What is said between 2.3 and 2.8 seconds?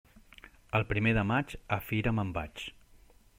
vaig.